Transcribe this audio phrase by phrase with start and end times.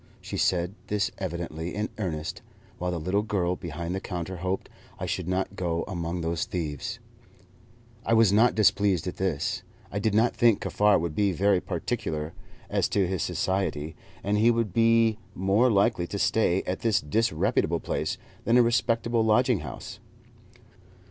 [0.19, 2.41] She said this evidently in earnest,
[2.79, 6.97] while the little girl behind the counter hoped I should not go among those thieves.
[8.03, 9.61] I was not displeased at this.
[9.91, 12.33] I did not think Kaffar would be very particular
[12.67, 17.79] as to his society, and he would be more likely to stay at this disreputable
[17.79, 19.99] place than in a respectable lodging house.